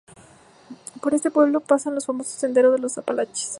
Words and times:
Por 0.99 1.13
este 1.13 1.29
pueblo, 1.29 1.59
pasa 1.59 1.91
el 1.91 2.01
famoso 2.01 2.31
Sendero 2.31 2.71
de 2.71 2.79
los 2.79 2.97
Apalaches. 2.97 3.49